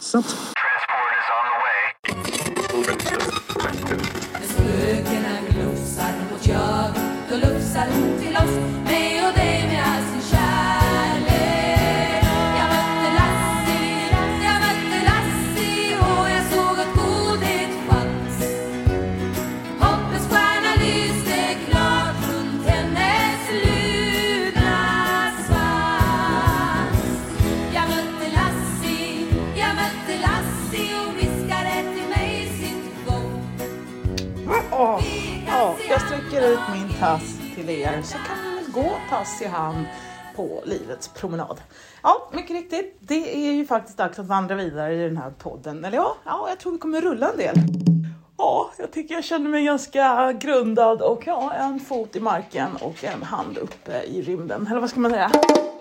Something. 0.00 0.59
Oh, 34.50 34.96
oh, 35.46 35.76
jag 35.88 36.00
sträcker 36.02 36.52
ut 36.52 36.58
min 36.72 36.98
tass 36.98 37.38
till 37.54 37.70
er 37.70 38.02
så 38.02 38.16
kan 38.18 38.36
ni 38.44 38.62
väl 38.62 38.72
gå 38.72 38.96
tass 39.10 39.42
i 39.42 39.46
hand 39.46 39.84
på 40.36 40.62
livets 40.64 41.08
promenad. 41.08 41.60
Ja, 42.02 42.30
mycket 42.32 42.50
riktigt. 42.50 42.96
Det 43.00 43.48
är 43.48 43.52
ju 43.52 43.66
faktiskt 43.66 43.98
dags 43.98 44.18
att 44.18 44.26
vandra 44.26 44.54
vidare 44.54 44.94
i 44.94 44.98
den 44.98 45.16
här 45.16 45.30
podden. 45.30 45.84
Eller 45.84 45.96
ja, 45.96 46.16
ja 46.24 46.46
jag 46.48 46.58
tror 46.58 46.72
vi 46.72 46.78
kommer 46.78 47.00
rulla 47.00 47.30
en 47.30 47.36
del. 47.36 47.56
Ja, 48.38 48.70
jag 48.78 48.92
tycker 48.92 49.14
jag 49.14 49.24
känner 49.24 49.50
mig 49.50 49.64
ganska 49.64 50.32
grundad 50.32 51.02
och 51.02 51.22
ja, 51.26 51.52
en 51.52 51.80
fot 51.80 52.16
i 52.16 52.20
marken 52.20 52.76
och 52.80 53.04
en 53.04 53.22
hand 53.22 53.58
uppe 53.58 54.02
i 54.02 54.22
rymden. 54.22 54.66
Eller 54.70 54.80
vad 54.80 54.90
ska 54.90 55.00
man 55.00 55.10
säga? 55.10 55.30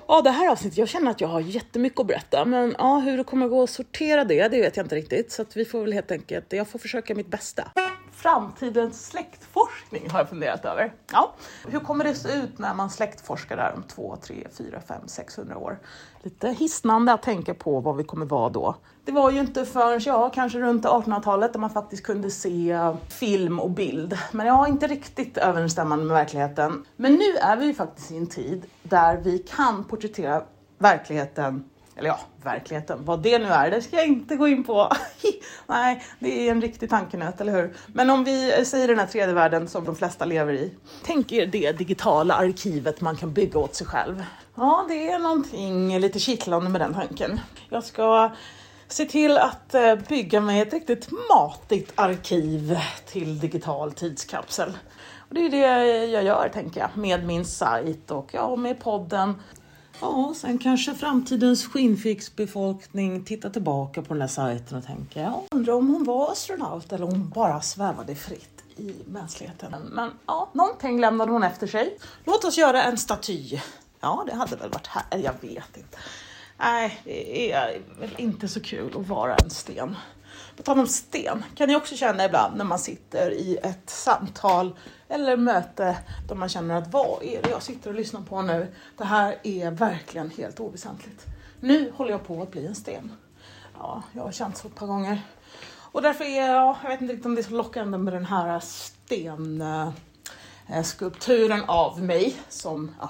Ja, 0.08 0.22
det 0.22 0.30
här 0.30 0.50
avsnittet, 0.50 0.78
jag 0.78 0.90
känner 0.90 1.12
att 1.12 1.22
jag 1.22 1.28
har 1.28 1.40
jättemycket 1.40 2.00
att 2.00 2.08
berätta, 2.08 2.46
men 2.46 2.76
ja, 2.78 3.00
hur 3.00 3.18
det 3.18 3.24
kommer 3.24 3.48
gå 3.48 3.64
att 3.64 3.70
sortera 3.70 4.24
det, 4.24 4.48
det 4.48 4.62
vet 4.62 4.78
jag 4.78 4.86
inte 4.86 4.96
riktigt. 4.96 5.32
Så 5.32 5.42
att 5.42 5.58
vi 5.58 5.66
får 5.66 5.82
väl 5.82 5.94
helt 5.94 6.12
enkelt, 6.12 6.54
jag 6.54 6.68
får 6.68 6.80
försöka 6.80 7.16
mitt 7.16 7.28
bästa. 7.28 7.72
Framtidens 8.22 9.08
släktforskning 9.08 10.10
har 10.10 10.20
jag 10.20 10.30
funderat 10.30 10.66
över. 10.66 10.94
Ja, 11.12 11.34
hur 11.68 11.80
kommer 11.80 12.04
det 12.04 12.16
se 12.16 12.34
ut 12.34 12.60
när 12.60 12.74
man 12.74 12.90
släktforskar 12.90 13.58
där 13.58 13.74
om 13.76 13.84
2, 13.84 14.18
3, 14.22 14.48
4, 14.58 14.82
5, 14.88 15.08
600 15.08 15.58
år? 15.58 15.80
Lite 16.22 16.48
hisnande 16.48 17.14
att 17.14 17.24
tänka 17.24 17.54
på 17.54 17.80
vad 17.80 17.98
vi 17.98 18.04
kommer 18.04 18.26
vara 18.26 18.50
då. 18.50 18.76
Det 19.06 19.12
var 19.12 19.32
ju 19.32 19.40
inte 19.40 19.66
förrän, 19.66 20.00
ja, 20.06 20.30
kanske 20.30 20.60
runt 20.60 20.86
1800-talet 20.86 21.54
där 21.54 21.60
man 21.60 21.70
faktiskt 21.70 22.04
kunde 22.04 22.32
se 22.32 22.78
film 23.10 23.60
och 23.60 23.72
bild. 23.72 24.18
Men 24.32 24.48
ja, 24.48 24.68
inte 24.68 24.88
riktigt 24.88 25.38
överensstämmande 25.38 26.06
med 26.06 26.14
verkligheten. 26.14 26.86
Men 26.96 27.14
nu 27.14 27.36
är 27.42 27.58
vi 27.58 27.66
ju 27.66 27.74
faktiskt 27.74 28.12
i 28.12 28.18
en 28.18 28.28
tid 28.28 28.66
där 28.84 29.18
vi 29.18 29.38
kan 29.38 29.84
porträttera 29.84 30.44
verkligheten 30.78 31.70
eller 32.00 32.10
ja, 32.10 32.20
verkligheten, 32.44 33.06
vad 33.06 33.22
det 33.22 33.40
nu 33.40 33.46
är, 33.46 33.72
det 33.72 33.82
ska 33.82 33.96
jag 33.96 34.08
inte 34.08 34.36
gå 34.36 34.48
in 34.48 34.64
på. 34.64 34.92
Nej, 35.68 36.04
det 36.20 36.48
är 36.48 36.52
en 36.52 36.62
riktig 36.62 36.90
tankenöt, 36.90 37.42
eller 37.42 37.54
hur? 37.54 37.74
Men 37.88 38.10
om 38.10 38.24
vi 38.24 38.66
säger 38.66 38.88
den 38.88 39.00
här 39.00 39.06
tredje 39.06 39.36
världen 39.36 39.68
som 39.68 39.86
de 39.86 39.96
flesta 39.96 40.26
lever 40.26 40.54
i. 40.54 40.74
Tänk 41.06 41.32
er 41.32 41.46
det 41.46 41.72
digitala 41.72 42.34
arkivet 42.34 43.02
man 43.02 43.16
kan 43.16 43.34
bygga 43.34 43.60
åt 43.60 43.76
sig 43.76 43.88
själv. 43.88 44.24
Ja, 44.56 44.86
det 44.90 45.10
är 45.10 45.20
någonting 45.20 46.00
lite 46.00 46.20
kittlande 46.20 46.70
med 46.70 46.82
den 46.82 46.94
tanken. 46.94 47.40
Jag 47.70 47.84
ska 47.84 48.32
se 48.88 49.06
till 49.06 49.38
att 49.38 49.76
eh, 49.76 49.96
bygga 49.96 50.42
mig 50.42 50.62
ett 50.62 50.74
riktigt 50.74 51.10
matigt 51.30 51.92
arkiv 51.96 52.78
till 53.06 53.40
digital 53.40 53.92
tidskapsel. 53.92 54.78
Och 55.30 55.36
det 55.36 55.46
är 55.46 55.50
det 55.50 55.96
jag 56.06 56.24
gör, 56.24 56.50
tänker 56.54 56.82
jag, 56.82 56.90
med 56.98 57.26
min 57.26 57.46
sajt 57.46 58.12
och 58.12 58.30
ja, 58.34 58.56
med 58.56 58.80
podden. 58.80 59.36
Ja, 60.02 60.34
sen 60.36 60.58
kanske 60.58 60.96
framtidens 60.96 61.66
skinnfixbefolkning 61.66 63.24
tittar 63.24 63.50
tillbaka 63.50 64.02
på 64.02 64.14
den 64.14 64.20
där 64.20 64.28
sajten 64.28 64.78
och 64.78 64.86
tänker, 64.86 65.22
ja, 65.22 65.44
undrar 65.52 65.74
om 65.74 65.88
hon 65.88 66.04
var 66.04 66.32
astronaut 66.32 66.94
eller 66.94 67.06
om 67.06 67.12
hon 67.12 67.30
bara 67.30 67.62
svävade 67.62 68.16
fritt 68.16 68.64
i 68.78 68.94
mänskligheten. 69.06 69.76
Men 69.92 70.12
ja, 70.26 70.50
någonting 70.54 71.00
lämnade 71.00 71.32
hon 71.32 71.44
efter 71.44 71.68
sig. 71.68 71.98
Låt 72.24 72.46
oss 72.46 72.58
göra 72.58 72.84
en 72.84 72.98
staty. 72.98 73.60
Ja, 74.00 74.24
det 74.28 74.34
hade 74.34 74.56
väl 74.56 74.70
varit 74.70 74.88
här, 74.88 75.04
jag 75.24 75.34
vet 75.42 75.78
inte. 75.78 75.98
Nej, 76.58 77.02
det 77.04 77.52
är 77.52 77.82
väl 78.00 78.16
inte 78.18 78.48
så 78.48 78.60
kul 78.60 78.98
att 78.98 79.08
vara 79.08 79.36
en 79.36 79.50
sten. 79.50 79.96
På 80.58 80.64
tal 80.64 80.80
om 80.80 80.88
sten, 80.88 81.44
kan 81.56 81.68
ni 81.68 81.76
också 81.76 81.96
känna 81.96 82.26
ibland 82.26 82.58
när 82.58 82.66
man 82.66 82.80
sitter 82.80 83.32
i 83.32 83.58
ett 83.64 83.90
samtal 83.90 84.76
eller 85.08 85.38
möte 85.38 85.98
där 86.28 86.36
man 86.36 86.50
känner 86.50 86.76
att 86.76 86.94
vad 86.94 87.24
är 87.24 87.42
det 87.42 87.50
jag 87.50 87.64
sitter 87.64 87.90
och 87.90 87.96
lyssnar 87.96 88.22
på 88.22 88.42
nu? 88.42 88.74
Det 88.98 89.06
här 89.06 89.38
är 89.44 89.72
verkligen 89.72 90.30
helt 90.30 90.60
oväsentligt. 90.60 91.26
Nu 91.60 91.92
håller 91.96 92.12
jag 92.12 92.28
på 92.28 92.42
att 92.42 92.52
bli 92.52 92.66
en 92.66 92.76
sten. 92.76 93.12
Ja, 93.78 94.04
jag 94.14 94.24
har 94.24 94.32
känt 94.32 94.58
så 94.58 94.68
ett 94.68 94.76
par 94.76 94.88
gånger. 94.88 95.22
Och 95.92 96.02
därför 96.02 96.24
är 96.24 96.48
jag, 96.48 96.76
jag 96.84 96.90
vet 96.90 97.02
inte 97.02 97.14
riktigt 97.14 97.26
om 97.26 97.36
det 97.36 97.42
är 97.42 97.44
så 97.44 97.54
lockande 97.54 97.98
med 97.98 98.14
den 98.14 98.26
här 98.26 98.60
stenskulpturen 100.68 101.62
eh, 101.62 101.70
av 101.70 102.02
mig 102.02 102.36
som 102.50 102.96
ja, 103.00 103.10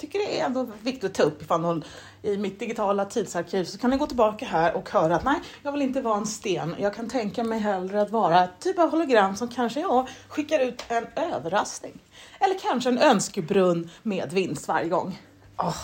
tycker 0.00 0.18
det 0.18 0.40
är 0.40 0.46
ändå 0.46 0.66
viktigt 0.82 1.10
att 1.10 1.14
ta 1.14 1.22
upp 1.22 1.42
ifall 1.42 1.60
någon 1.60 1.84
i 2.22 2.36
mitt 2.36 2.58
digitala 2.58 3.04
tidsarkiv 3.04 3.64
så 3.64 3.78
kan 3.78 3.90
ni 3.90 3.96
gå 3.96 4.06
tillbaka 4.06 4.46
här 4.46 4.74
och 4.74 4.90
höra 4.90 5.16
att 5.16 5.24
nej, 5.24 5.40
jag 5.62 5.72
vill 5.72 5.82
inte 5.82 6.00
vara 6.00 6.16
en 6.16 6.26
sten. 6.26 6.74
Jag 6.78 6.94
kan 6.94 7.08
tänka 7.08 7.44
mig 7.44 7.58
hellre 7.58 8.02
att 8.02 8.10
vara 8.10 8.44
ett 8.44 8.60
typ 8.60 8.78
av 8.78 8.90
hologram 8.90 9.36
som 9.36 9.48
kanske 9.48 9.80
ja, 9.80 10.06
skickar 10.28 10.60
ut 10.60 10.84
en 10.88 11.06
överraskning. 11.16 11.98
Eller 12.40 12.58
kanske 12.58 12.90
en 12.90 12.98
önskebrunn 12.98 13.90
med 14.02 14.32
vinst 14.32 14.68
varje 14.68 14.88
gång. 14.88 15.18
Åh, 15.58 15.76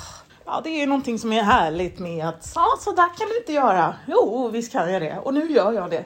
ja, 0.44 0.60
det 0.64 0.82
är 0.82 0.86
någonting 0.86 1.18
som 1.18 1.32
är 1.32 1.42
härligt 1.42 1.98
med 1.98 2.28
att 2.28 2.52
ja, 2.54 2.66
så 2.80 2.92
där 2.92 3.16
kan 3.18 3.28
man 3.28 3.36
inte 3.36 3.52
göra. 3.52 3.94
Jo, 4.06 4.48
visst 4.48 4.72
kan 4.72 4.92
jag 4.92 5.02
det 5.02 5.18
och 5.18 5.34
nu 5.34 5.52
gör 5.52 5.72
jag 5.72 5.90
det. 5.90 6.04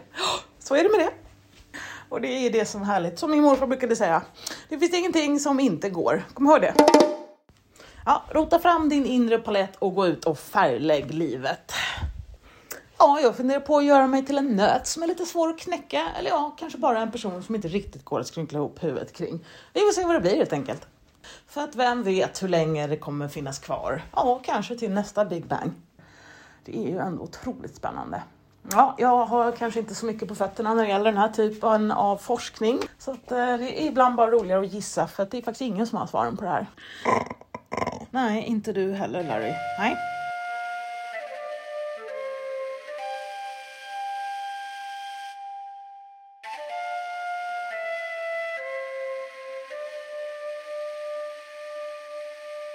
Så 0.58 0.74
är 0.74 0.82
det 0.82 0.90
med 0.90 1.00
det. 1.00 1.12
Och 2.08 2.20
det 2.20 2.28
är 2.28 2.50
det 2.50 2.64
som 2.64 2.82
är 2.82 2.86
härligt. 2.86 3.18
Som 3.18 3.30
min 3.30 3.42
morfar 3.42 3.66
brukade 3.66 3.96
säga. 3.96 4.22
Det 4.68 4.78
finns 4.78 4.94
ingenting 4.94 5.40
som 5.40 5.60
inte 5.60 5.90
går. 5.90 6.24
Kom 6.34 6.46
ihåg 6.46 6.60
det. 6.60 6.74
Ja, 8.06 8.22
rota 8.30 8.58
fram 8.58 8.88
din 8.88 9.06
inre 9.06 9.38
palett 9.38 9.76
och 9.76 9.94
gå 9.94 10.06
ut 10.06 10.24
och 10.24 10.38
färglägg 10.38 11.14
livet. 11.14 11.72
Ja, 12.98 13.20
jag 13.20 13.36
funderar 13.36 13.60
på 13.60 13.76
att 13.76 13.84
göra 13.84 14.06
mig 14.06 14.26
till 14.26 14.38
en 14.38 14.56
nöt 14.56 14.86
som 14.86 15.02
är 15.02 15.06
lite 15.06 15.26
svår 15.26 15.48
att 15.48 15.58
knäcka. 15.58 16.08
Eller 16.18 16.30
ja, 16.30 16.56
kanske 16.58 16.78
bara 16.78 17.00
en 17.00 17.12
person 17.12 17.42
som 17.42 17.54
inte 17.54 17.68
riktigt 17.68 18.04
går 18.04 18.20
att 18.20 18.26
skrynkla 18.26 18.58
ihop 18.58 18.84
huvudet 18.84 19.12
kring. 19.12 19.46
Vi 19.72 19.80
får 19.80 19.92
se 19.92 20.04
vad 20.04 20.14
det 20.14 20.20
blir 20.20 20.36
helt 20.36 20.52
enkelt. 20.52 20.86
För 21.46 21.60
att 21.60 21.76
vem 21.76 22.02
vet 22.02 22.42
hur 22.42 22.48
länge 22.48 22.86
det 22.86 22.96
kommer 22.96 23.28
finnas 23.28 23.58
kvar? 23.58 24.02
Ja, 24.12 24.40
kanske 24.44 24.76
till 24.76 24.90
nästa 24.90 25.24
Big 25.24 25.46
Bang. 25.46 25.72
Det 26.64 26.78
är 26.78 26.90
ju 26.90 26.98
ändå 26.98 27.22
otroligt 27.22 27.76
spännande. 27.76 28.22
Ja, 28.70 28.94
jag 28.98 29.26
har 29.26 29.52
kanske 29.52 29.80
inte 29.80 29.94
så 29.94 30.06
mycket 30.06 30.28
på 30.28 30.34
fötterna 30.34 30.74
när 30.74 30.82
det 30.82 30.88
gäller 30.88 31.04
den 31.04 31.16
här 31.16 31.28
typen 31.28 31.90
av 31.90 32.16
forskning. 32.16 32.78
Så 32.98 33.10
att, 33.10 33.32
eh, 33.32 33.36
det 33.36 33.82
är 33.82 33.86
ibland 33.86 34.14
bara 34.14 34.30
roligare 34.30 34.60
att 34.60 34.72
gissa 34.72 35.06
för 35.06 35.22
att 35.22 35.30
det 35.30 35.38
är 35.38 35.42
faktiskt 35.42 35.60
ingen 35.60 35.86
som 35.86 35.98
har 35.98 36.06
svaren 36.06 36.36
på 36.36 36.44
det 36.44 36.50
här. 36.50 36.66
Nej, 38.12 38.44
inte 38.44 38.72
du 38.72 38.92
heller 38.92 39.24
Larry. 39.24 39.54
Nej. 39.78 39.96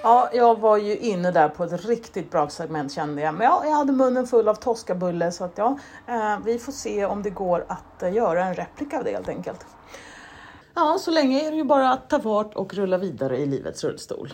Ja, 0.03 0.29
jag 0.34 0.59
var 0.59 0.78
ju 0.78 0.97
inne 0.97 1.31
där 1.31 1.50
på 1.50 1.63
ett 1.63 1.85
riktigt 1.85 2.31
bra 2.31 2.50
segment 2.50 2.94
kände 2.94 3.22
jag. 3.22 3.34
Men 3.34 3.44
ja, 3.44 3.62
jag 3.66 3.72
hade 3.72 3.91
munnen 3.91 4.28
full 4.28 4.47
av 4.47 4.56
toskabulle 4.56 5.31
så 5.31 5.44
att 5.44 5.57
ja, 5.57 5.79
eh, 6.07 6.40
vi 6.45 6.59
får 6.59 6.72
se 6.72 7.06
om 7.06 7.24
det 7.24 7.29
går 7.29 7.66
att 7.68 8.03
eh, 8.03 8.13
göra 8.13 8.45
en 8.45 8.53
replika 8.53 8.97
av 8.97 9.03
det 9.03 9.12
helt 9.12 9.29
enkelt. 9.29 9.66
Ja, 10.74 10.97
så 11.00 11.12
länge 11.12 11.47
är 11.47 11.51
det 11.51 11.57
ju 11.57 11.63
bara 11.63 11.91
att 11.91 12.09
ta 12.09 12.19
fart 12.19 12.56
och 12.56 12.74
rulla 12.74 12.97
vidare 12.97 13.38
i 13.38 13.45
livets 13.45 13.84
rullstol. 13.84 14.34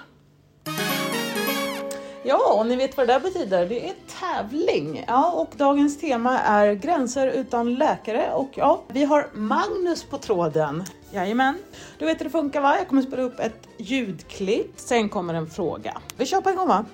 Ja, 2.23 2.53
och 2.53 2.67
ni 2.67 2.75
vet 2.75 2.97
vad 2.97 3.07
det 3.07 3.13
där 3.13 3.19
betyder. 3.19 3.65
Det 3.65 3.89
är 3.89 3.93
tävling. 4.19 5.05
Ja, 5.07 5.31
och 5.31 5.49
dagens 5.57 5.99
tema 5.99 6.39
är 6.39 6.73
gränser 6.73 7.27
utan 7.27 7.75
läkare. 7.75 8.33
Och 8.33 8.49
ja, 8.53 8.81
vi 8.87 9.03
har 9.03 9.27
Magnus 9.33 10.03
på 10.03 10.17
tråden. 10.17 10.83
Jajamän. 11.11 11.57
Du 11.97 12.05
vet 12.05 12.19
hur 12.19 12.25
det 12.25 12.31
funkar 12.31 12.61
va? 12.61 12.77
Jag 12.77 12.87
kommer 12.87 13.01
spela 13.01 13.21
upp 13.21 13.39
ett 13.39 13.67
ljudklipp. 13.77 14.73
Sen 14.75 15.09
kommer 15.09 15.33
en 15.33 15.47
fråga. 15.49 15.97
Vi 16.17 16.25
kör 16.25 16.41
på 16.41 16.49
en 16.49 16.55
gång 16.55 16.67
va? 16.67 16.85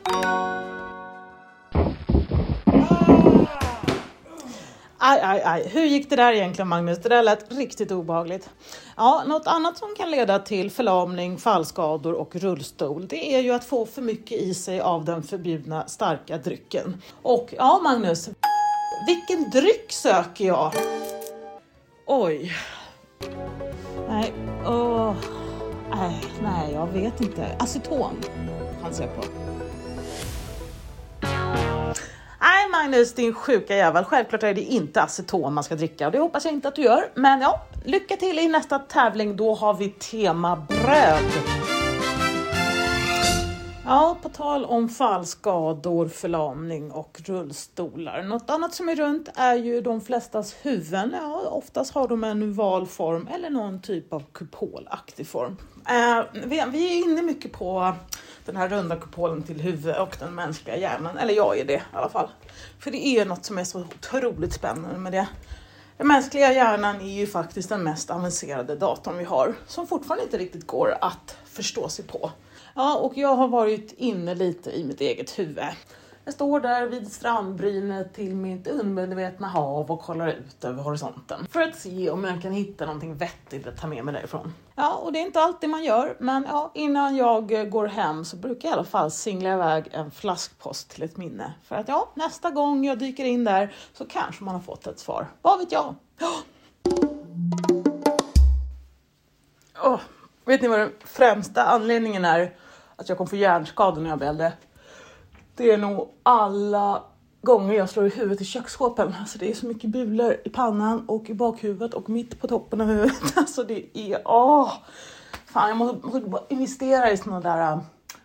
Aj, 5.10 5.20
aj, 5.24 5.42
aj. 5.46 5.68
Hur 5.68 5.86
gick 5.86 6.10
det 6.10 6.16
där 6.16 6.34
egentligen 6.34 6.68
Magnus? 6.68 6.98
Det 6.98 7.10
där 7.10 7.24
lät 7.24 7.52
riktigt 7.52 7.92
obehagligt. 7.92 8.50
Ja, 8.98 9.24
något 9.28 9.48
annat 9.48 9.78
som 9.78 9.96
kan 9.98 10.12
leda 10.12 10.40
till 10.40 10.72
förlamning, 10.72 11.38
fallskador 11.38 12.14
och 12.14 12.36
rullstol, 12.36 13.08
det 13.08 13.36
är 13.36 13.40
ju 13.40 13.52
att 13.52 13.64
få 13.64 13.86
för 13.86 14.02
mycket 14.02 14.42
i 14.42 14.54
sig 14.54 14.80
av 14.82 15.06
den 15.06 15.24
förbjudna 15.24 15.88
starka 15.88 16.38
drycken. 16.38 17.02
Och 17.22 17.54
ja, 17.58 17.80
Magnus, 17.84 18.30
vilken 19.08 19.50
dryck 19.50 19.92
söker 19.92 20.46
jag? 20.46 20.74
Oj. 22.06 22.54
Nej, 24.10 24.34
åh. 24.66 25.14
Nej, 25.90 26.26
nej, 26.42 26.74
jag 26.74 26.88
vet 26.88 27.22
inte. 27.22 27.56
Aceton 27.60 28.16
chansar 28.82 29.04
jag 29.04 29.16
på. 29.16 29.47
Magnus, 32.78 33.14
din 33.14 33.34
sjuka 33.34 33.76
jävel. 33.76 34.04
Självklart 34.04 34.44
är 34.44 34.54
det 34.54 34.62
inte 34.62 35.02
aceton 35.02 35.54
man 35.54 35.64
ska 35.64 35.76
dricka 35.76 36.06
och 36.06 36.12
det 36.12 36.20
hoppas 36.20 36.46
jag 36.46 36.54
inte 36.54 36.68
att 36.68 36.76
du 36.76 36.82
gör. 36.82 37.10
Men 37.16 37.42
ja, 37.42 37.66
lycka 37.86 38.16
till 38.16 38.40
i 38.40 38.48
nästa 38.48 38.80
tävling. 38.80 39.38
Då 39.38 39.56
har 39.56 39.74
vi 39.74 39.90
tema 39.90 40.56
bröd. 40.56 41.77
Ja, 43.90 44.18
på 44.22 44.30
tal 44.30 44.66
om 44.66 44.90
fallskador, 44.90 46.08
förlamning 46.08 46.92
och 46.92 47.22
rullstolar. 47.26 48.24
Något 48.24 48.50
annat 48.50 48.74
som 48.74 48.90
är 48.90 48.96
runt 48.96 49.30
är 49.36 49.56
ju 49.56 49.82
de 49.82 50.02
flestas 50.02 50.56
huvuden. 50.62 51.16
Ja, 51.22 51.42
oftast 51.50 51.94
har 51.94 52.08
de 52.08 52.24
en 52.24 52.44
ovalform 52.44 53.30
eller 53.34 53.50
någon 53.50 53.82
typ 53.82 54.14
av 54.14 54.24
kupolaktig 54.32 55.28
form. 55.28 55.58
Eh, 55.90 56.24
vi, 56.34 56.64
vi 56.72 57.00
är 57.00 57.06
inne 57.06 57.22
mycket 57.22 57.52
på 57.52 57.94
den 58.46 58.56
här 58.56 58.70
runda 58.70 58.96
kupolen 58.96 59.44
till 59.44 59.62
huvudet 59.62 60.00
och 60.00 60.16
den 60.20 60.36
mänskliga 60.36 60.78
hjärnan. 60.78 61.18
Eller 61.18 61.34
jag 61.34 61.60
är 61.60 61.66
det 61.66 61.74
i 61.74 61.82
alla 61.94 62.10
fall. 62.10 62.30
För 62.80 62.92
det 62.92 63.08
är 63.08 63.26
något 63.26 63.46
som 63.46 63.58
är 63.58 63.64
så 63.64 63.80
otroligt 63.80 64.54
spännande 64.54 64.98
med 64.98 65.12
det. 65.12 65.28
Den 65.98 66.08
mänskliga 66.08 66.54
hjärnan 66.54 67.02
är 67.02 67.20
ju 67.20 67.28
faktiskt 67.28 67.70
den 67.70 67.84
mest 67.84 68.12
avancerade 68.12 68.76
datorn 68.76 69.18
vi 69.18 69.24
har 69.24 69.56
som 69.68 69.88
fortfarande 69.88 70.24
inte 70.24 70.38
riktigt 70.38 70.68
går 70.68 70.98
att 71.02 71.38
förstå 71.46 71.90
sig 71.90 72.06
på. 72.06 72.32
Ja, 72.78 72.96
och 72.96 73.18
jag 73.18 73.36
har 73.36 73.48
varit 73.48 73.94
inne 73.98 74.36
lite 74.36 74.72
i 74.72 74.84
mitt 74.84 75.02
eget 75.02 75.40
huvud. 75.40 75.66
Jag 76.26 76.34
står 76.34 76.60
där 76.60 76.88
vid 76.88 77.12
strandbrynet 77.12 78.14
till 78.14 78.36
mitt 78.36 78.68
undermedvetna 78.68 79.48
hav 79.48 79.92
och 79.92 80.02
kollar 80.02 80.28
ut 80.28 80.64
över 80.64 80.84
horisonten 80.84 81.48
för 81.52 81.62
att 81.62 81.76
se 81.76 82.10
om 82.10 82.24
jag 82.24 82.42
kan 82.42 82.52
hitta 82.52 82.86
någonting 82.86 83.16
vettigt 83.16 83.68
att 83.68 83.78
ta 83.78 83.88
med 83.88 84.06
mig 84.06 84.14
därifrån. 84.14 84.54
Ja, 84.76 84.94
och 84.94 85.14
det 85.14 85.20
är 85.20 85.26
inte 85.26 85.40
alltid 85.40 85.70
man 85.70 85.84
gör, 85.84 86.18
men 86.20 86.46
ja, 86.50 86.72
innan 86.74 87.16
jag 87.16 87.52
eh, 87.52 87.64
går 87.64 87.88
hem 87.88 88.26
så 88.26 88.38
brukar 88.38 88.70
jag 88.70 88.74
i 88.74 88.78
alla 88.78 88.84
fall 88.84 89.12
singla 89.12 89.54
iväg 89.54 89.90
en 89.92 90.12
flaskpost 90.12 90.90
till 90.90 91.04
ett 91.04 91.18
minne. 91.18 91.54
För 91.64 91.76
att 91.76 91.88
ja, 91.88 92.10
nästa 92.14 92.50
gång 92.50 92.86
jag 92.86 93.00
dyker 93.00 93.26
in 93.26 93.44
där 93.44 93.76
så 93.94 94.06
kanske 94.06 94.44
man 94.44 94.56
har 94.56 94.62
fått 94.62 94.88
ett 94.88 95.00
svar. 95.00 95.28
Vad 95.42 95.60
vet 95.60 95.72
jag? 95.72 95.96
Oh, 99.84 100.00
vet 100.46 100.62
ni 100.62 100.68
vad 100.68 100.80
den 100.80 100.92
främsta 101.06 101.64
anledningen 101.64 102.26
är 102.26 102.56
att 102.98 103.10
jag 103.10 103.18
kommer 103.18 103.30
få 103.30 103.36
hjärnskador 103.36 104.02
när 104.02 104.10
jag 104.10 104.18
blir 104.18 104.28
äldre? 104.28 104.54
Det 105.56 105.72
är 105.72 105.78
nog 105.78 106.10
alla 106.24 107.04
gånger 107.42 107.74
jag 107.74 107.90
slår 107.90 108.06
i 108.06 108.10
huvudet 108.10 108.42
i 108.42 108.46
köksskåpen. 108.46 109.16
Alltså 109.20 109.38
det 109.38 109.52
är 109.52 109.54
så 109.54 109.68
mycket 109.68 109.90
bulor 109.90 110.36
i 110.46 110.50
pannan 110.50 111.10
och 111.10 111.30
i 111.30 111.34
bakhuvudet 111.34 111.94
och 111.94 112.10
mitt 112.10 112.42
på 112.42 112.48
toppen 112.48 112.82
av 112.82 112.88
huvudet. 112.88 113.24
Alltså 113.38 113.64
det 113.64 113.98
är, 113.98 114.22
åh! 114.26 114.74
Fan, 115.46 115.70
jag 115.70 115.78
måste, 115.78 116.08
måste 116.08 116.30
bara 116.30 116.44
investera 116.50 117.12
i 117.12 117.18
såna 117.18 117.40
där 117.40 117.72
äh, 117.72 117.80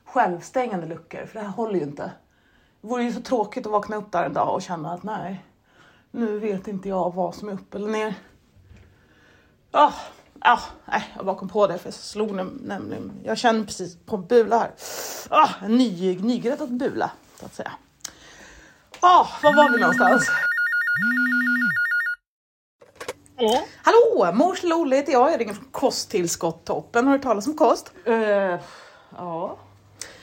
självstängande 0.04 0.86
luckor 0.86 1.26
för 1.26 1.34
det 1.38 1.44
här 1.44 1.52
håller 1.52 1.74
ju 1.74 1.82
inte. 1.82 2.12
Det 2.80 2.88
vore 2.88 3.02
ju 3.02 3.12
så 3.12 3.20
tråkigt 3.20 3.66
att 3.66 3.72
vakna 3.72 3.96
upp 3.96 4.12
där 4.12 4.24
en 4.24 4.32
dag 4.32 4.54
och 4.54 4.62
känna 4.62 4.92
att 4.92 5.02
nej, 5.02 5.44
nu 6.10 6.38
vet 6.38 6.68
inte 6.68 6.88
jag 6.88 7.14
vad 7.14 7.34
som 7.34 7.48
är 7.48 7.52
upp 7.52 7.74
eller 7.74 7.88
ner. 7.88 8.14
Ja, 9.70 9.92
ja, 10.44 10.60
nej, 10.84 11.12
jag 11.16 11.24
bara 11.26 11.36
kom 11.36 11.48
på 11.48 11.66
det 11.66 11.78
för 11.78 11.86
jag 11.86 11.94
slog 11.94 12.32
nämligen. 12.60 13.12
Jag 13.24 13.38
känner 13.38 13.64
precis 13.64 13.96
på 14.06 14.16
en 14.16 14.26
bula 14.26 14.58
här. 14.58 14.70
Ah, 15.28 15.48
en 15.64 15.76
ny, 15.76 16.18
nygräddad 16.18 16.76
bula, 16.76 17.10
så 17.40 17.46
att 17.46 17.54
säga. 17.54 17.72
Ja, 19.00 19.28
var 19.42 19.56
var 19.56 19.70
vi 19.70 19.80
någonstans? 19.80 20.30
Hallå! 23.82 24.32
Mors 24.32 24.62
Lolle 24.62 24.96
heter 24.96 25.12
jag. 25.12 25.32
Jag 25.32 25.40
ringer 25.40 25.54
från 25.54 25.68
Kosttillskott-toppen. 25.70 27.06
Har 27.06 27.18
du 27.18 27.22
talat 27.22 27.46
om 27.46 27.56
kost? 27.56 27.92
Eh, 28.04 28.14
ja. 29.16 29.58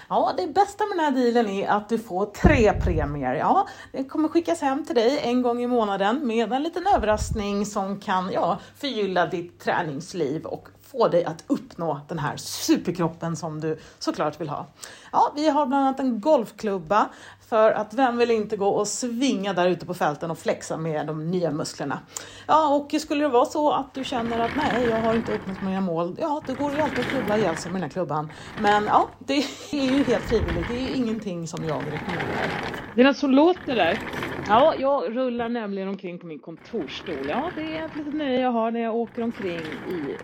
Ja, 0.09 0.33
det 0.37 0.47
bästa 0.47 0.85
med 0.85 0.97
den 0.97 1.05
här 1.05 1.23
dealen 1.23 1.49
är 1.49 1.67
att 1.67 1.89
du 1.89 1.99
får 1.99 2.25
tre 2.25 2.73
premier. 2.73 3.33
Ja, 3.33 3.67
den 3.91 4.05
kommer 4.05 4.27
skickas 4.27 4.61
hem 4.61 4.85
till 4.85 4.95
dig 4.95 5.19
en 5.23 5.41
gång 5.41 5.63
i 5.63 5.67
månaden 5.67 6.27
med 6.27 6.53
en 6.53 6.63
liten 6.63 6.87
överraskning 6.95 7.65
som 7.65 7.99
kan 7.99 8.31
ja, 8.31 8.59
förgylla 8.75 9.25
ditt 9.25 9.59
träningsliv 9.59 10.45
och 10.45 10.69
få 10.91 11.07
dig 11.07 11.25
att 11.25 11.43
uppnå 11.47 12.01
den 12.07 12.19
här 12.19 12.37
superkroppen 12.37 13.35
som 13.35 13.61
du 13.61 13.79
såklart 13.99 14.41
vill 14.41 14.49
ha. 14.49 14.67
Ja, 15.11 15.33
vi 15.35 15.49
har 15.49 15.65
bland 15.65 15.85
annat 15.85 15.99
en 15.99 16.21
golfklubba 16.21 17.09
för 17.49 17.71
att 17.71 17.93
vem 17.93 18.17
vill 18.17 18.31
inte 18.31 18.57
gå 18.57 18.67
och 18.67 18.87
svinga 18.87 19.53
där 19.53 19.67
ute 19.67 19.85
på 19.85 19.93
fälten 19.93 20.31
och 20.31 20.39
flexa 20.39 20.77
med 20.77 21.07
de 21.07 21.31
nya 21.31 21.51
musklerna. 21.51 21.99
Ja, 22.47 22.75
och 22.75 23.01
skulle 23.01 23.23
det 23.23 23.29
vara 23.29 23.45
så 23.45 23.71
att 23.71 23.93
du 23.93 24.03
känner 24.03 24.39
att 24.39 24.51
nej, 24.55 24.87
jag 24.89 25.01
har 25.01 25.13
inte 25.15 25.33
uppnått 25.33 25.61
mina 25.61 25.81
mål, 25.81 26.15
ja, 26.19 26.41
då 26.47 26.53
går 26.53 26.69
det 26.69 26.75
ju 26.75 26.81
alltid 26.81 26.99
att 26.99 27.05
klubba 27.05 27.37
ihjäl 27.37 27.57
sig 27.57 27.71
med 27.71 27.81
den 27.81 27.89
här 27.89 27.93
klubban. 27.93 28.31
Men 28.61 28.85
ja, 28.85 29.09
det 29.19 29.43
är 29.71 29.97
ju 29.97 30.03
helt 30.03 30.23
frivilligt. 30.23 30.67
Det 30.67 30.77
är 30.77 30.95
ingenting 30.95 31.47
som 31.47 31.63
jag 31.63 31.77
rekommenderar. 31.77 32.49
Det 32.95 33.01
är 33.01 33.05
något 33.05 33.17
som 33.17 33.31
låter 33.31 33.75
där. 33.75 33.99
Ja, 34.47 34.75
jag 34.79 35.15
rullar 35.15 35.49
nämligen 35.49 35.87
omkring 35.87 36.19
på 36.19 36.25
min 36.25 36.39
kontorsstol. 36.39 37.27
Ja, 37.29 37.51
det 37.55 37.77
är 37.77 37.85
ett 37.85 37.95
litet 37.95 38.13
nöje 38.13 38.41
jag 38.41 38.51
har 38.51 38.71
när 38.71 38.79
jag 38.79 38.95
åker 38.95 39.23
omkring 39.23 39.59
i 39.89 40.15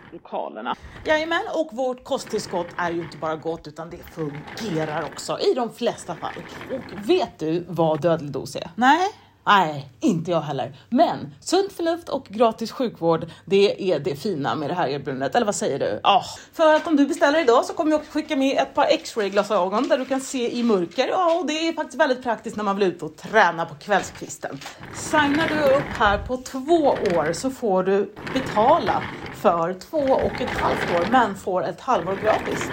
lokalerna. 0.56 0.76
Jajamän, 1.06 1.44
och 1.54 1.70
vårt 1.72 2.04
kosttillskott 2.04 2.68
är 2.78 2.92
ju 2.92 3.02
inte 3.02 3.18
bara 3.18 3.36
gott 3.36 3.68
utan 3.68 3.90
det 3.90 3.98
fungerar 3.98 5.04
också 5.04 5.40
i 5.40 5.54
de 5.54 5.74
flesta 5.74 6.16
fall. 6.16 6.34
Och 6.72 7.10
vet 7.10 7.40
du 7.40 7.66
vad 7.68 8.02
dödlig 8.02 8.32
dos 8.32 8.56
är? 8.56 8.70
Nej? 8.76 9.10
Nej, 9.48 9.90
inte 10.00 10.32
jag 10.32 10.42
heller. 10.42 10.76
Men 10.90 11.36
sunt 11.42 11.74
förnuft 11.74 12.10
och 12.10 12.26
gratis 12.26 12.72
sjukvård, 12.72 13.26
det 13.46 13.92
är 13.92 14.00
det 14.00 14.16
fina 14.16 14.56
med 14.56 14.70
det 14.70 14.74
här 14.74 14.88
erbjudandet. 14.88 15.36
Eller 15.36 15.46
vad 15.46 15.56
säger 15.56 15.80
du? 15.80 16.00
Ja, 16.04 16.24
för 16.54 16.74
att 16.74 16.88
om 16.88 16.96
du 16.96 17.08
beställer 17.08 17.42
idag 17.42 17.66
så 17.66 17.74
kommer 17.74 17.92
jag 17.92 18.00
också 18.00 18.12
skicka 18.12 18.36
med 18.36 18.58
ett 18.58 18.74
par 18.74 18.86
X-ray 18.90 19.30
glasögon 19.30 19.88
där 19.88 19.98
du 19.98 20.06
kan 20.06 20.22
se 20.22 20.58
i 20.58 20.64
mörker. 20.64 21.08
Ja, 21.08 21.40
och 21.40 21.48
det 21.48 21.54
är 21.54 21.74
faktiskt 21.74 22.00
väldigt 22.00 22.24
praktiskt 22.24 22.56
när 22.56 22.64
man 22.64 22.76
vill 22.76 22.88
ut 22.88 23.04
och 23.04 23.16
träna 23.16 23.66
på 23.66 23.76
kvällskvisten. 23.76 24.60
Signar 24.96 25.48
du 25.48 25.76
upp 25.76 25.98
här 25.98 26.18
på 26.18 26.38
två 26.38 26.98
år 27.16 27.34
så 27.34 27.50
får 27.50 27.84
du 27.84 28.14
betala 28.34 29.04
för 29.46 29.74
två 29.74 29.98
och 29.98 30.42
ett 30.42 30.58
halvt 30.58 30.96
år 30.96 31.12
men 31.12 31.36
får 31.36 31.64
ett 31.64 31.82
halvår 31.82 32.16
gratis. 32.24 32.72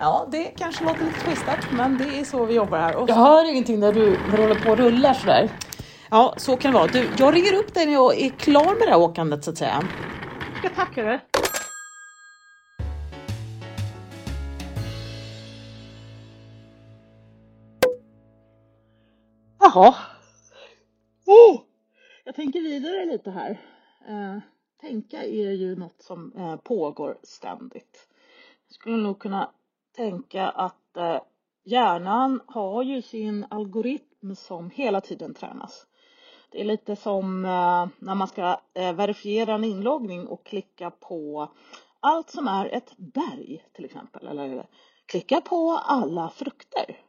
Ja, 0.00 0.28
det 0.32 0.44
kanske 0.44 0.84
låter 0.84 1.04
lite 1.04 1.20
twistat 1.20 1.58
men 1.72 1.98
det 1.98 2.04
är 2.04 2.24
så 2.24 2.44
vi 2.44 2.54
jobbar 2.54 2.78
här. 2.78 2.96
Och 2.96 3.08
Jag 3.08 3.14
hör 3.14 3.50
ingenting 3.50 3.80
när 3.80 3.92
du, 3.92 4.18
när 4.30 4.36
du 4.36 4.42
håller 4.42 4.60
på 4.60 4.70
och 4.70 4.78
rullar 4.78 5.14
sådär. 5.14 5.50
Ja, 6.10 6.34
så 6.36 6.56
kan 6.56 6.72
det 6.72 6.78
vara. 6.78 6.86
Du, 6.86 7.08
jag 7.18 7.34
ringer 7.34 7.54
upp 7.54 7.74
dig 7.74 7.86
när 7.86 7.92
jag 7.92 8.20
är 8.20 8.30
klar 8.30 8.64
med 8.64 8.80
det 8.80 8.90
här 8.90 8.98
åkandet 8.98 9.44
så 9.44 9.50
att 9.50 9.58
säga. 9.58 9.82
Jag 10.62 10.74
tackar 10.74 11.04
dig. 11.04 11.20
Jaha. 19.60 19.94
Oh! 21.26 21.60
Jag 22.24 22.34
tänker 22.34 22.60
vidare 22.60 23.04
lite 23.04 23.30
här. 23.30 23.60
Eh, 24.08 24.53
tänka 24.80 25.22
är 25.24 25.52
ju 25.52 25.76
något 25.76 26.02
som 26.02 26.32
eh, 26.36 26.56
pågår 26.56 27.18
ständigt. 27.22 28.08
Jag 28.68 28.74
skulle 28.74 28.96
nog 28.96 29.18
kunna 29.18 29.50
tänka 29.96 30.48
att 30.48 30.96
eh, 30.96 31.20
hjärnan 31.64 32.40
har 32.46 32.82
ju 32.82 33.02
sin 33.02 33.46
algoritm 33.50 34.34
som 34.36 34.70
hela 34.70 35.00
tiden 35.00 35.34
tränas. 35.34 35.86
Det 36.50 36.60
är 36.60 36.64
lite 36.64 36.96
som 36.96 37.44
eh, 37.44 37.86
när 37.98 38.14
man 38.14 38.28
ska 38.28 38.60
eh, 38.74 38.92
verifiera 38.92 39.54
en 39.54 39.64
inloggning 39.64 40.26
och 40.26 40.46
klicka 40.46 40.90
på 40.90 41.48
allt 42.00 42.30
som 42.30 42.48
är 42.48 42.66
ett 42.66 42.96
berg 42.96 43.64
till 43.72 43.84
exempel. 43.84 44.26
Eller 44.28 44.66
klicka 45.06 45.40
på 45.40 45.70
alla 45.84 46.28
frukter. 46.30 47.00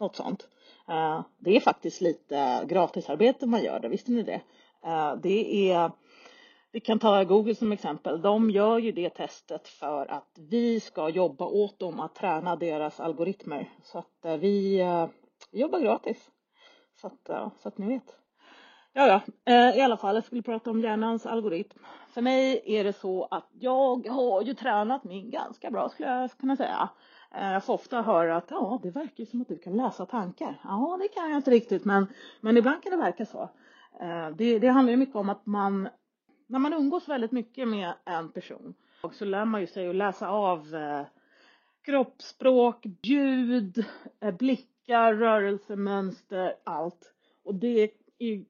Något 0.00 0.16
sånt. 0.16 0.48
Eh, 0.88 1.22
Det 1.38 1.56
är 1.56 1.60
faktiskt 1.60 2.00
lite 2.00 2.64
gratisarbete 2.68 3.46
man 3.46 3.62
gör 3.62 3.80
det, 3.80 3.88
visste 3.88 4.10
ni 4.12 4.22
det? 4.22 4.40
Eh, 4.84 5.14
Det 5.22 5.70
är, 5.70 5.90
vi 6.72 6.80
kan 6.80 6.98
ta 6.98 7.24
Google 7.24 7.54
som 7.54 7.72
exempel. 7.72 8.22
De 8.22 8.50
gör 8.50 8.78
ju 8.78 8.92
det 8.92 9.10
testet 9.10 9.68
för 9.68 10.10
att 10.10 10.38
vi 10.50 10.80
ska 10.80 11.08
jobba 11.08 11.44
åt 11.44 11.78
dem 11.78 12.00
att 12.00 12.14
träna 12.14 12.56
deras 12.56 13.00
algoritmer. 13.00 13.68
Så 13.82 13.98
att 13.98 14.24
eh, 14.24 14.36
vi 14.36 14.82
vi 15.52 15.60
jobbar 15.60 15.80
gratis. 15.80 16.30
Så 17.00 17.06
att, 17.06 17.54
så 17.62 17.68
att 17.68 17.78
ni 17.78 17.86
vet. 17.86 18.16
Ja, 18.92 19.06
ja, 19.06 19.20
eh, 19.52 19.78
i 19.78 19.80
alla 19.80 19.96
fall, 19.96 20.14
jag 20.14 20.24
skulle 20.24 20.42
prata 20.42 20.70
om 20.70 20.80
hjärnans 20.80 21.26
algoritm. 21.26 21.78
För 22.08 22.22
mig 22.22 22.62
är 22.66 22.84
det 22.84 22.92
så 22.92 23.28
att 23.30 23.48
jag 23.52 24.06
har 24.08 24.42
ju 24.42 24.54
tränat 24.54 25.04
min 25.04 25.30
ganska 25.30 25.70
bra 25.70 25.88
skulle 25.88 26.08
jag 26.08 26.30
kunna 26.30 26.56
säga. 26.56 26.88
Jag 27.30 27.64
får 27.64 27.74
ofta 27.74 28.02
höra 28.02 28.36
att 28.36 28.50
ja, 28.50 28.80
det 28.82 28.90
verkar 28.90 29.14
ju 29.16 29.26
som 29.26 29.40
att 29.40 29.48
du 29.48 29.58
kan 29.58 29.76
läsa 29.76 30.06
tankar. 30.06 30.60
Ja, 30.64 30.98
det 31.02 31.08
kan 31.08 31.30
jag 31.30 31.38
inte 31.38 31.50
riktigt, 31.50 31.84
men, 31.84 32.06
men 32.40 32.56
ibland 32.56 32.82
kan 32.82 32.90
det 32.90 32.98
verka 32.98 33.26
så. 33.26 33.50
Det, 34.36 34.58
det 34.58 34.68
handlar 34.68 34.90
ju 34.90 34.96
mycket 34.96 35.16
om 35.16 35.28
att 35.28 35.46
man, 35.46 35.88
när 36.50 36.58
man 36.58 36.72
umgås 36.72 37.08
väldigt 37.08 37.32
mycket 37.32 37.68
med 37.68 37.94
en 38.04 38.32
person, 38.32 38.74
så 39.12 39.24
lär 39.24 39.44
man 39.44 39.60
ju 39.60 39.66
sig 39.66 39.88
att 39.88 39.96
läsa 39.96 40.28
av 40.28 40.74
eh, 40.74 41.06
kroppsspråk, 41.82 42.86
ljud, 43.02 43.84
eh, 44.20 44.34
blickar, 44.34 45.14
rörelsemönster, 45.14 46.56
allt. 46.64 47.14
Och 47.44 47.54
det 47.54 47.90
är, 48.18 48.44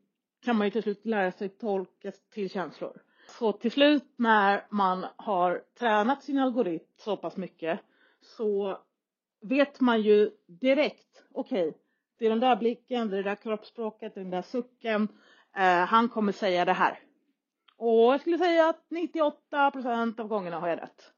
kan 0.45 0.57
man 0.57 0.67
ju 0.67 0.71
till 0.71 0.83
slut 0.83 1.07
lära 1.07 1.33
sig 1.33 1.49
tolka 1.49 2.13
till 2.31 2.51
känslor. 2.51 3.03
Så 3.39 3.53
till 3.53 3.73
slut 3.73 4.05
när 4.17 4.67
man 4.71 5.07
har 5.17 5.63
tränat 5.79 6.23
sin 6.23 6.39
algoritm 6.39 6.85
så 6.97 7.17
pass 7.17 7.37
mycket 7.37 7.81
så 8.23 8.79
vet 9.41 9.81
man 9.81 10.03
ju 10.03 10.31
direkt, 10.47 11.25
okej, 11.33 11.77
det 12.19 12.27
är 12.27 12.31
den 12.31 12.41
där 12.41 12.57
blicken, 12.57 13.11
det 13.11 13.19
är 13.19 13.23
det 13.23 13.31
där 13.31 13.37
kroppsspråket, 13.37 14.15
det 14.15 14.21
är 14.21 14.25
den 14.25 14.31
där 14.31 14.43
sucken. 14.43 15.09
Eh, 15.57 15.85
han 15.87 16.09
kommer 16.09 16.33
säga 16.33 16.65
det 16.65 16.73
här. 16.73 16.99
Och 17.81 18.13
jag 18.13 18.21
skulle 18.21 18.39
säga 18.39 18.69
att 18.69 18.85
98 18.89 19.71
procent 19.71 20.21
av 20.21 20.29
gångerna 20.29 20.61
har 20.61 20.69
jag 20.69 20.79
rätt. 20.79 21.13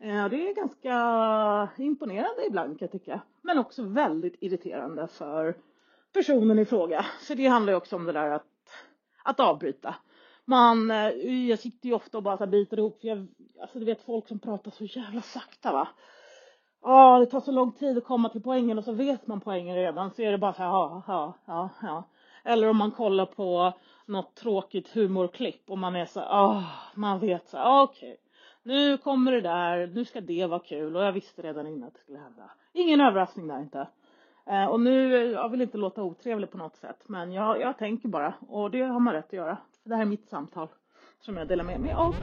Eh, 0.00 0.28
det 0.28 0.48
är 0.48 0.54
ganska 0.54 1.82
imponerande 1.82 2.46
ibland 2.46 2.78
kan 2.78 2.86
jag 2.86 2.92
tycka. 2.92 3.20
Men 3.42 3.58
också 3.58 3.82
väldigt 3.82 4.36
irriterande 4.40 5.06
för 5.06 5.54
personen 6.12 6.58
i 6.58 6.64
fråga. 6.64 7.06
För 7.20 7.34
det 7.34 7.46
handlar 7.46 7.72
ju 7.72 7.76
också 7.76 7.96
om 7.96 8.04
det 8.04 8.12
där 8.12 8.30
att, 8.30 8.46
att 9.24 9.40
avbryta. 9.40 9.94
Man, 10.44 10.90
eh, 10.90 11.08
jag 11.48 11.58
sitter 11.58 11.88
ju 11.88 11.94
ofta 11.94 12.16
och 12.16 12.22
bara 12.22 12.38
så 12.38 12.46
biter 12.46 12.78
ihop. 12.78 13.00
För 13.00 13.08
jag, 13.08 13.26
alltså 13.60 13.78
du 13.78 13.84
vet 13.84 14.02
folk 14.02 14.28
som 14.28 14.38
pratar 14.38 14.70
så 14.70 14.84
jävla 14.84 15.22
sakta 15.22 15.72
va. 15.72 15.88
Ja, 16.82 17.18
det 17.18 17.26
tar 17.26 17.40
så 17.40 17.52
lång 17.52 17.72
tid 17.72 17.98
att 17.98 18.04
komma 18.04 18.28
till 18.28 18.42
poängen 18.42 18.78
och 18.78 18.84
så 18.84 18.92
vet 18.92 19.26
man 19.26 19.40
poängen 19.40 19.76
redan. 19.76 20.10
Så 20.10 20.22
är 20.22 20.32
det 20.32 20.38
bara 20.38 20.52
så 20.52 20.62
här, 20.62 20.68
ja, 20.68 21.02
ja, 21.06 21.34
ja, 21.46 21.70
ja. 21.82 22.04
Eller 22.48 22.68
om 22.68 22.76
man 22.76 22.90
kollar 22.90 23.26
på 23.26 23.72
något 24.06 24.34
tråkigt 24.34 24.88
humorklipp 24.94 25.70
och 25.70 25.78
man 25.78 25.96
är 25.96 26.06
så 26.06 26.20
ah, 26.20 26.64
man 26.94 27.20
vet 27.20 27.48
så 27.48 27.56
här, 27.56 27.64
ah, 27.64 27.82
okej. 27.82 28.08
Okay. 28.08 28.16
Nu 28.62 28.98
kommer 28.98 29.32
det 29.32 29.40
där, 29.40 29.86
nu 29.86 30.04
ska 30.04 30.20
det 30.20 30.46
vara 30.46 30.60
kul 30.60 30.96
och 30.96 31.02
jag 31.02 31.12
visste 31.12 31.42
redan 31.42 31.66
innan 31.66 31.88
att 31.88 31.94
det 31.94 32.00
skulle 32.00 32.18
hända. 32.18 32.50
Ingen 32.72 33.00
överraskning 33.00 33.48
där 33.48 33.60
inte. 33.60 33.88
Eh, 34.46 34.64
och 34.64 34.80
nu, 34.80 35.14
jag 35.32 35.48
vill 35.48 35.62
inte 35.62 35.78
låta 35.78 36.02
otrevlig 36.02 36.50
på 36.50 36.58
något 36.58 36.76
sätt, 36.76 37.02
men 37.06 37.32
jag, 37.32 37.60
jag 37.60 37.78
tänker 37.78 38.08
bara 38.08 38.34
och 38.48 38.70
det 38.70 38.82
har 38.82 39.00
man 39.00 39.14
rätt 39.14 39.26
att 39.26 39.32
göra. 39.32 39.58
För 39.82 39.90
det 39.90 39.96
här 39.96 40.02
är 40.02 40.06
mitt 40.06 40.28
samtal 40.28 40.68
som 41.20 41.36
jag 41.36 41.48
delar 41.48 41.64
med 41.64 41.80
mig 41.80 41.92
av. 41.92 42.14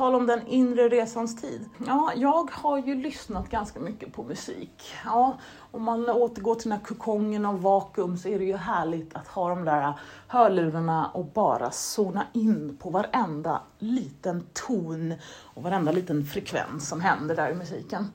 tal 0.00 0.14
om 0.14 0.26
den 0.26 0.46
inre 0.46 0.88
resans 0.88 1.36
tid. 1.36 1.68
Ja, 1.86 2.12
jag 2.16 2.50
har 2.52 2.78
ju 2.78 2.94
lyssnat 2.94 3.50
ganska 3.50 3.80
mycket 3.80 4.12
på 4.12 4.22
musik. 4.22 4.92
Ja, 5.04 5.38
om 5.70 5.82
man 5.82 6.08
återgår 6.08 6.54
till 6.54 6.70
den 6.70 6.78
här 6.78 6.84
kukongen 6.84 7.46
av 7.46 7.62
vakuum 7.62 8.18
så 8.18 8.28
är 8.28 8.38
det 8.38 8.44
ju 8.44 8.56
härligt 8.56 9.16
att 9.16 9.28
ha 9.28 9.48
de 9.48 9.64
där 9.64 9.92
hörlurarna 10.28 11.10
och 11.14 11.24
bara 11.24 11.70
zona 11.70 12.26
in 12.32 12.76
på 12.80 12.90
varenda 12.90 13.62
liten 13.78 14.46
ton 14.52 15.14
och 15.54 15.62
varenda 15.62 15.92
liten 15.92 16.26
frekvens 16.26 16.88
som 16.88 17.00
händer 17.00 17.36
där 17.36 17.50
i 17.50 17.54
musiken. 17.54 18.12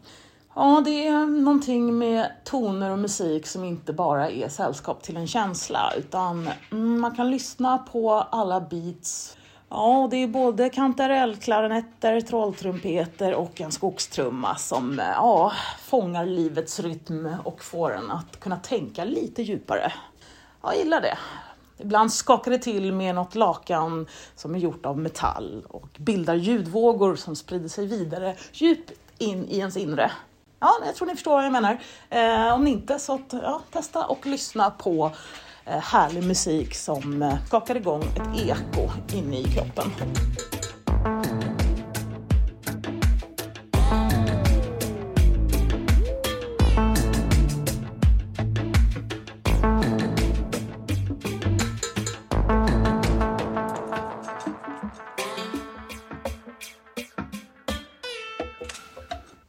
Ja, 0.56 0.82
det 0.86 1.08
är 1.08 1.26
någonting 1.26 1.98
med 1.98 2.32
toner 2.44 2.92
och 2.92 3.00
musik 3.00 3.48
som 3.48 3.64
inte 3.64 3.94
bara 3.94 4.30
är 4.30 4.50
sällskap 4.50 5.04
till 5.04 5.18
en 5.18 5.28
känsla 5.28 5.94
utan 5.98 6.50
mm, 6.72 7.00
man 7.00 7.16
kan 7.16 7.32
lyssna 7.32 7.78
på 7.78 8.12
alla 8.14 8.62
beats 8.62 9.38
Ja, 9.70 10.08
det 10.12 10.18
är 10.18 10.28
både 10.28 10.70
kantarellklarinetter, 10.70 12.22
trolltrumpeter 12.22 13.34
och 13.34 13.62
en 13.62 13.72
skogstrumma 13.72 14.56
som 14.56 15.00
eh, 15.00 15.06
ja, 15.06 15.54
fångar 15.82 16.26
livets 16.26 16.80
rytm 16.80 17.36
och 17.44 17.64
får 17.64 17.96
en 17.96 18.12
att 18.12 18.40
kunna 18.40 18.58
tänka 18.58 19.06
lite 19.06 19.42
djupare. 19.44 19.94
Jag 20.62 20.78
gillar 20.78 21.02
det. 21.02 21.18
Ibland 21.78 22.14
skakar 22.14 22.52
det 22.52 22.58
till 22.58 22.94
med 22.94 23.16
något 23.16 23.36
lakan 23.36 24.08
som 24.36 24.56
är 24.56 24.60
gjort 24.60 24.86
av 24.86 24.98
metall 25.00 25.66
och 25.70 25.90
bildar 25.98 26.36
ljudvågor 26.36 27.16
som 27.16 27.36
sprider 27.36 27.70
sig 27.70 27.88
vidare 27.88 28.36
djupt 28.52 28.92
in 29.18 29.46
i 29.46 29.58
ens 29.58 29.78
inre. 29.78 30.12
Ja, 30.60 30.72
jag 30.86 30.96
tror 30.96 31.08
ni 31.08 31.14
förstår 31.14 31.32
vad 31.32 31.46
jag 31.46 31.52
menar. 31.52 31.80
Eh, 32.10 32.54
om 32.54 32.64
ni 32.64 32.72
inte 32.72 33.00
så 33.00 33.14
att, 33.14 33.34
ja, 33.34 33.62
testa 33.72 34.06
och 34.06 34.26
lyssna 34.26 34.70
på 34.70 35.12
Eh, 35.68 35.80
härlig 35.80 36.28
musik 36.28 36.76
som 36.76 37.22
eh, 37.24 37.46
skakar 37.46 37.76
igång 37.76 38.04
ett 38.04 38.42
eko 38.50 38.90
inne 39.14 39.38
i 39.40 39.44
kroppen. 39.44 39.92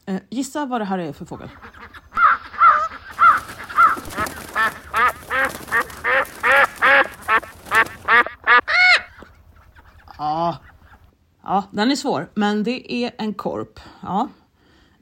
Eh, 0.06 0.20
gissa 0.30 0.66
vad 0.66 0.80
det 0.80 0.84
här 0.84 0.98
är 0.98 1.12
för 1.12 1.24
fågel? 1.24 1.48
Ja, 11.48 11.65
den 11.76 11.90
är 11.90 11.96
svår, 11.96 12.30
men 12.34 12.62
det 12.62 12.92
är 12.92 13.10
en 13.18 13.34
korp. 13.34 13.80
Ja. 14.02 14.28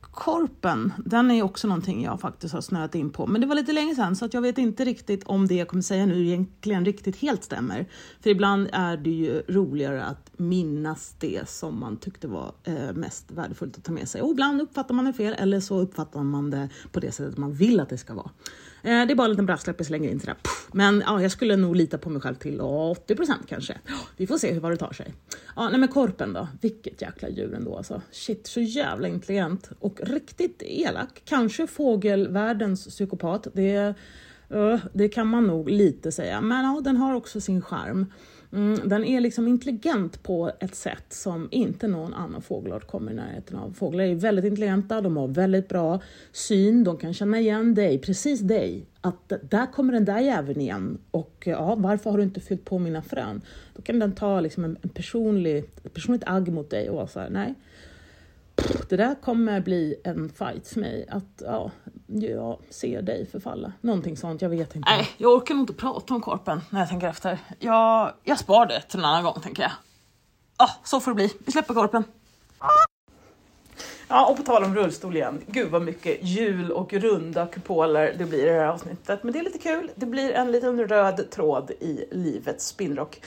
Korpen, 0.01 0.93
den 1.05 1.31
är 1.31 1.43
också 1.43 1.69
någonting 1.69 2.05
jag 2.05 2.21
faktiskt 2.21 2.55
har 2.55 2.61
snöat 2.61 2.95
in 2.95 3.11
på. 3.11 3.27
Men 3.27 3.41
det 3.41 3.47
var 3.47 3.55
lite 3.55 3.73
länge 3.73 3.95
sedan 3.95 4.17
så 4.17 4.25
att 4.25 4.35
jag 4.35 4.41
vet 4.41 4.59
inte 4.59 4.85
riktigt 4.85 5.25
om 5.25 5.47
det 5.47 5.55
jag 5.55 5.69
kommer 5.69 5.83
säga 5.83 6.07
nu 6.07 6.27
egentligen 6.27 6.85
riktigt 6.85 7.17
helt 7.17 7.45
stämmer. 7.45 7.87
För 8.21 8.31
ibland 8.31 8.69
är 8.73 8.97
det 8.97 9.11
ju 9.11 9.43
roligare 9.49 10.05
att 10.05 10.31
minnas 10.37 11.15
det 11.19 11.49
som 11.49 11.81
man 11.81 11.97
tyckte 11.97 12.29
var 12.29 12.53
eh, 12.65 12.93
mest 12.95 13.31
värdefullt 13.31 13.79
att 13.79 13.85
ta 13.85 13.93
med 13.93 14.09
sig. 14.09 14.23
Och 14.23 14.31
ibland 14.31 14.63
uppfattar 14.63 14.95
man 14.95 15.05
det 15.05 15.13
fel 15.13 15.35
eller 15.39 15.61
så 15.61 15.81
uppfattar 15.81 16.23
man 16.23 16.51
det 16.51 16.69
på 16.93 17.01
det 17.01 17.13
sättet 17.13 17.39
man 17.39 17.53
vill 17.53 17.81
att 17.81 17.89
det 17.89 17.99
ska 17.99 18.15
vara. 18.15 18.31
Eh, 18.85 19.07
det 19.07 19.13
är 19.13 19.15
bara 19.15 19.25
en 19.25 19.31
liten 19.31 19.47
brasklapp 19.47 19.77
jag 19.79 19.87
slänger 19.87 20.11
in 20.11 20.21
sådär. 20.21 20.37
Men 20.73 21.03
ja, 21.07 21.23
jag 21.23 21.31
skulle 21.31 21.57
nog 21.57 21.77
lita 21.77 21.99
på 21.99 22.11
mig 22.11 22.23
själv 22.23 22.35
till 22.35 22.61
80 22.61 23.17
kanske. 23.49 23.79
Vi 24.17 24.27
får 24.27 24.39
se 24.39 24.53
hur 24.53 24.61
vad 24.61 24.73
det 24.73 24.77
tar 24.77 24.93
sig. 24.93 25.15
Ja, 25.57 25.69
nej 25.69 25.81
men 25.81 25.89
korpen 25.89 26.33
då. 26.33 26.49
Vilket 26.61 27.03
jäkla 27.03 27.29
djur 27.29 27.55
ändå 27.55 27.77
alltså. 27.77 28.03
Shit, 28.11 28.47
så 28.47 28.61
jävla 28.61 29.09
intelligent 29.09 29.71
och 29.79 30.01
riktigt 30.03 30.63
elak. 30.63 31.23
Kanske 31.25 31.67
fågelvärldens 31.67 32.87
psykopat. 32.87 33.47
Det, 33.53 33.75
är 33.75 33.95
Eh, 34.55 34.79
det 34.93 35.09
kan 35.09 35.27
man 35.27 35.47
nog 35.47 35.69
lite 35.69 36.13
säga. 36.13 36.41
Men 36.41 36.65
ja, 36.65 36.81
den 36.85 36.97
har 36.97 37.15
också 37.15 37.41
sin 37.41 37.63
charm. 37.63 38.07
Mm, 38.53 38.89
den 38.89 39.05
är 39.05 39.21
liksom 39.21 39.49
intelligent 39.49 40.23
på 40.23 40.51
ett 40.61 40.75
sätt 40.75 41.05
som 41.09 41.49
inte 41.51 41.89
någon 41.89 42.15
annan 42.15 42.43
fågelart 42.43 42.87
kommer 42.87 43.13
i 43.13 43.15
närheten 43.15 43.57
av. 43.57 43.73
Fåglar 43.73 44.05
är 44.05 44.15
väldigt 44.15 44.45
intelligenta, 44.45 45.01
de 45.01 45.17
har 45.17 45.29
väldigt 45.29 45.69
bra 45.69 46.01
syn, 46.33 46.85
de 46.85 46.97
kan 46.97 47.15
känna 47.15 47.41
igen 47.41 47.75
dig, 47.75 47.99
precis 47.99 48.41
dig. 48.41 48.87
Att 49.01 49.33
där 49.43 49.73
kommer 49.73 49.93
den 49.93 50.05
där 50.05 50.21
jäveln 50.21 50.61
igen 50.61 50.99
och 51.11 51.43
eh, 51.47 51.53
ja, 51.53 51.75
varför 51.75 52.11
har 52.11 52.19
du 52.19 52.25
inte 52.25 52.41
fyllt 52.41 52.65
på 52.65 52.79
mina 52.79 53.03
frön? 53.03 53.41
Då 53.77 53.83
kan 53.83 53.99
den 53.99 54.13
ta 54.13 54.41
liksom 54.41 54.65
en, 54.65 54.77
en 54.83 54.89
personlig, 54.89 55.59
ett 55.85 55.95
personligt 55.95 56.25
agg 56.27 56.49
mot 56.49 56.71
dig 56.71 56.91
och 56.91 56.97
vara 56.97 57.07
så 57.07 57.21
här, 57.21 57.31
nej 57.31 57.55
det 58.89 58.97
där 58.97 59.15
kommer 59.15 59.61
bli 59.61 60.01
en 60.05 60.29
fight 60.29 60.69
för 60.69 60.81
mig. 60.81 61.07
Att 61.11 61.43
ja, 61.45 61.71
jag 62.07 62.59
ser 62.71 63.03
dig 63.03 63.27
förfalla. 63.27 63.73
Någonting 63.81 64.17
sånt, 64.17 64.43
jag 64.43 64.49
vet 64.49 64.77
inte. 64.77 64.91
Nej, 64.91 65.09
jag 65.17 65.33
orkar 65.33 65.55
nog 65.55 65.63
inte 65.63 65.73
prata 65.73 66.15
om 66.15 66.21
korpen 66.21 66.61
när 66.71 66.81
jag 66.81 66.89
tänker 66.89 67.09
efter. 67.09 67.39
Jag, 67.59 68.13
jag 68.23 68.39
spar 68.39 68.67
det 68.67 68.81
till 68.81 68.99
en 68.99 69.05
annan 69.05 69.25
gång 69.25 69.41
tänker 69.41 69.63
jag. 69.63 69.73
Ja, 70.59 70.65
ah, 70.65 70.71
så 70.85 71.01
får 71.01 71.11
det 71.11 71.15
bli. 71.15 71.33
Vi 71.39 71.53
släpper 71.53 71.75
korpen. 71.75 72.05
Ja, 74.09 74.27
och 74.31 74.37
på 74.37 74.43
tal 74.43 74.65
om 74.65 74.75
rullstol 74.75 75.17
igen. 75.17 75.41
Gud 75.47 75.71
vad 75.71 75.83
mycket 75.83 76.19
hjul 76.23 76.73
och 76.73 76.93
runda 76.93 77.47
kupoler 77.47 78.15
det 78.19 78.25
blir 78.25 78.43
i 78.43 78.47
det 78.47 78.53
här 78.53 78.67
avsnittet. 78.67 79.23
Men 79.23 79.33
det 79.33 79.39
är 79.39 79.43
lite 79.43 79.59
kul. 79.59 79.91
Det 79.95 80.07
blir 80.07 80.33
en 80.33 80.53
liten 80.53 80.89
röd 80.89 81.31
tråd 81.31 81.71
i 81.71 82.05
livets 82.11 82.67
spinnrock. 82.67 83.21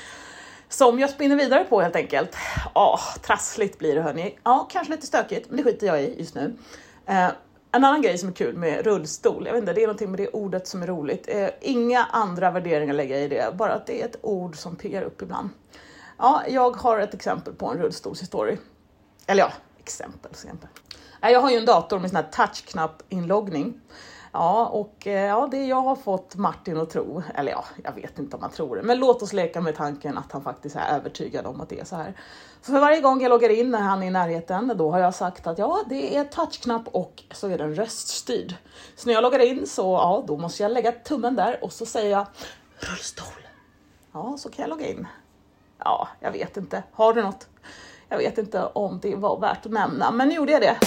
Som 0.69 0.99
jag 0.99 1.09
spinner 1.09 1.35
vidare 1.35 1.63
på 1.63 1.81
helt 1.81 1.95
enkelt. 1.95 2.35
Ja, 2.75 2.99
trassligt 3.21 3.79
blir 3.79 3.95
det 3.95 4.01
hörni. 4.01 4.39
Ja, 4.43 4.67
kanske 4.71 4.93
lite 4.93 5.07
stökigt, 5.07 5.49
men 5.49 5.57
det 5.57 5.63
skiter 5.63 5.87
jag 5.87 6.01
i 6.01 6.19
just 6.19 6.35
nu. 6.35 6.55
Eh, 7.05 7.29
en 7.71 7.83
annan 7.83 8.01
grej 8.01 8.17
som 8.17 8.29
är 8.29 8.33
kul 8.33 8.57
med 8.57 8.85
rullstol, 8.85 9.45
jag 9.45 9.53
vet 9.53 9.61
inte, 9.61 9.73
det 9.73 9.83
är 9.83 9.87
någonting 9.87 10.11
med 10.11 10.19
det 10.19 10.27
ordet 10.27 10.67
som 10.67 10.83
är 10.83 10.87
roligt. 10.87 11.25
Eh, 11.27 11.49
inga 11.61 12.03
andra 12.03 12.51
värderingar 12.51 12.93
lägger 12.93 13.15
jag 13.15 13.23
i 13.23 13.27
det, 13.27 13.55
bara 13.55 13.73
att 13.73 13.85
det 13.85 14.01
är 14.01 14.05
ett 14.05 14.17
ord 14.21 14.55
som 14.55 14.75
piggar 14.75 15.01
upp 15.01 15.21
ibland. 15.21 15.49
Ja, 16.17 16.43
jag 16.47 16.75
har 16.75 16.99
ett 16.99 17.13
exempel 17.13 17.53
på 17.53 17.67
en 17.67 17.77
rullstolshistoria. 17.77 18.57
Eller 19.25 19.43
ja, 19.43 19.51
exempel, 19.79 20.31
exempel. 20.31 20.69
Jag 21.21 21.41
har 21.41 21.51
ju 21.51 21.57
en 21.57 21.65
dator 21.65 21.99
med 21.99 22.09
sån 22.09 22.15
här 22.15 22.31
touchknapp-inloggning. 22.31 23.73
Ja, 24.31 24.65
och 24.65 25.07
eh, 25.07 25.25
ja, 25.25 25.47
det 25.51 25.65
jag 25.65 25.81
har 25.81 25.95
fått 25.95 26.35
Martin 26.35 26.77
att 26.77 26.89
tro, 26.89 27.23
eller 27.35 27.51
ja, 27.51 27.65
jag 27.83 27.91
vet 27.91 28.19
inte 28.19 28.35
om 28.35 28.41
han 28.41 28.51
tror 28.51 28.75
det, 28.75 28.83
men 28.83 28.99
låt 28.99 29.21
oss 29.21 29.33
leka 29.33 29.61
med 29.61 29.75
tanken 29.75 30.17
att 30.17 30.31
han 30.31 30.41
faktiskt 30.41 30.75
är 30.75 30.95
övertygad 30.95 31.45
om 31.45 31.61
att 31.61 31.69
det 31.69 31.79
är 31.79 31.85
så 31.85 31.95
här. 31.95 32.13
Så 32.61 32.71
för 32.71 32.79
varje 32.79 33.01
gång 33.01 33.21
jag 33.21 33.29
loggar 33.29 33.49
in 33.49 33.71
när 33.71 33.81
han 33.81 34.03
är 34.03 34.07
i 34.07 34.09
närheten, 34.09 34.73
då 34.77 34.91
har 34.91 34.99
jag 34.99 35.15
sagt 35.15 35.47
att 35.47 35.57
ja, 35.57 35.83
det 35.89 36.17
är 36.17 36.23
touchknapp 36.23 36.87
och 36.87 37.23
så 37.31 37.47
är 37.47 37.57
den 37.57 37.75
röststyrd. 37.75 38.55
Så 38.95 39.07
när 39.07 39.13
jag 39.13 39.21
loggar 39.21 39.39
in 39.39 39.67
så, 39.67 39.93
ja, 39.93 40.23
då 40.27 40.37
måste 40.37 40.63
jag 40.63 40.71
lägga 40.71 40.91
tummen 40.91 41.35
där 41.35 41.63
och 41.63 41.73
så 41.73 41.85
säger 41.85 42.11
jag 42.11 42.27
rullstol. 42.79 43.47
Ja, 44.13 44.35
så 44.37 44.49
kan 44.49 44.63
jag 44.63 44.69
logga 44.69 44.87
in. 44.87 45.07
Ja, 45.77 46.07
jag 46.19 46.31
vet 46.31 46.57
inte. 46.57 46.83
Har 46.91 47.13
du 47.13 47.23
något? 47.23 47.47
Jag 48.09 48.17
vet 48.17 48.37
inte 48.37 48.65
om 48.65 48.99
det 49.01 49.15
var 49.15 49.39
värt 49.39 49.65
att 49.65 49.71
nämna, 49.71 50.11
men 50.11 50.27
nu 50.27 50.35
gjorde 50.35 50.51
jag 50.51 50.61
det. 50.61 50.77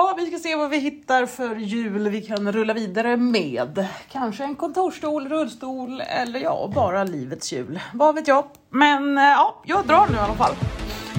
Ja, 0.00 0.14
vi 0.16 0.26
ska 0.26 0.38
se 0.38 0.56
vad 0.56 0.70
vi 0.70 0.78
hittar 0.78 1.26
för 1.26 1.56
hjul 1.56 2.08
vi 2.08 2.20
kan 2.22 2.52
rulla 2.52 2.74
vidare 2.74 3.16
med. 3.16 3.86
Kanske 4.12 4.44
en 4.44 4.54
kontorsstol, 4.54 5.28
rullstol 5.28 6.00
eller 6.00 6.40
ja, 6.40 6.70
bara 6.74 7.04
livets 7.04 7.52
hjul. 7.52 7.80
Vad 7.94 8.14
vet 8.14 8.28
jag? 8.28 8.44
Men 8.70 9.18
eh, 9.18 9.24
ja, 9.24 9.62
jag 9.66 9.86
drar 9.86 10.06
nu 10.08 10.14
i 10.14 10.18
alla 10.18 10.34
fall. 10.34 10.54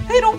Hej 0.07 0.21
då! 0.21 0.33